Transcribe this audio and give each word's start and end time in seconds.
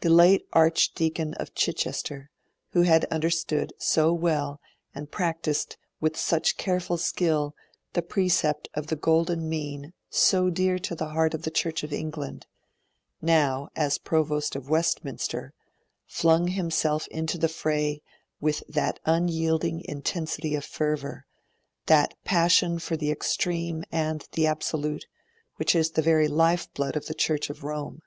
The 0.00 0.08
late 0.08 0.46
Archdeacon 0.54 1.34
of 1.34 1.54
Chichester, 1.54 2.30
who 2.70 2.80
had 2.80 3.04
understood 3.12 3.74
so 3.78 4.10
well 4.10 4.58
and 4.94 5.10
practised 5.10 5.76
with 6.00 6.16
such 6.16 6.56
careful 6.56 6.96
skill 6.96 7.54
the 7.92 8.00
precept 8.00 8.70
of 8.72 8.86
the 8.86 8.96
golden 8.96 9.46
mean 9.50 9.92
so 10.08 10.48
dear 10.48 10.78
to 10.78 10.94
the 10.94 11.10
heart 11.10 11.34
of 11.34 11.42
the 11.42 11.50
Church 11.50 11.82
of 11.82 11.92
England, 11.92 12.46
now, 13.20 13.68
as 13.76 13.98
Provost 13.98 14.56
of 14.56 14.70
Westminster, 14.70 15.52
flung 16.06 16.46
himself 16.48 17.06
into 17.08 17.36
the 17.36 17.46
fray 17.46 18.00
with 18.40 18.62
that 18.66 18.98
unyielding 19.04 19.82
intensity 19.84 20.54
of 20.54 20.64
fervour, 20.64 21.26
that 21.84 22.14
passion 22.24 22.78
for 22.78 22.96
the 22.96 23.10
extreme 23.10 23.84
and 23.92 24.26
the 24.32 24.46
absolute, 24.46 25.04
which 25.56 25.74
is 25.74 25.90
the 25.90 26.00
very 26.02 26.28
lifeblood 26.28 26.96
of 26.96 27.04
the 27.04 27.14
Church 27.14 27.50
of 27.50 27.62
Rome. 27.62 28.00